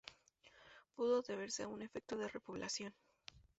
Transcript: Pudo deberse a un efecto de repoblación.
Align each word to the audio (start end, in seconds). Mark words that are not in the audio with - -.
Pudo 0.95 1.21
deberse 1.21 1.61
a 1.61 1.67
un 1.75 1.79
efecto 1.87 2.13
de 2.17 2.27
repoblación. 2.35 2.91